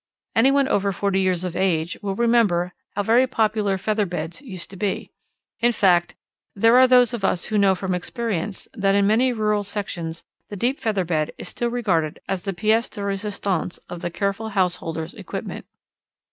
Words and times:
Any 0.35 0.49
one 0.49 0.67
over 0.67 0.91
forty 0.91 1.19
years 1.21 1.43
of 1.43 1.55
age 1.55 1.95
will 2.01 2.15
remember 2.15 2.73
how 2.95 3.03
very 3.03 3.27
popular 3.27 3.77
feather 3.77 4.07
beds 4.07 4.41
used 4.41 4.71
to 4.71 4.75
be. 4.75 5.11
In 5.59 5.71
fact, 5.71 6.15
there 6.55 6.75
are 6.79 6.87
those 6.87 7.13
of 7.13 7.23
us 7.23 7.45
who 7.45 7.57
know 7.59 7.75
from 7.75 7.93
experience 7.93 8.67
that 8.73 8.95
in 8.95 9.05
many 9.05 9.31
rural 9.31 9.61
sections 9.61 10.23
the 10.49 10.55
deep 10.55 10.79
feather 10.79 11.05
bed 11.05 11.33
is 11.37 11.49
still 11.49 11.69
regarded 11.69 12.19
as 12.27 12.41
the 12.41 12.53
pièce 12.53 12.89
de 12.89 13.03
resistance 13.03 13.77
of 13.89 14.01
the 14.01 14.09
careful 14.09 14.49
householder's 14.49 15.13
equipment. 15.13 15.67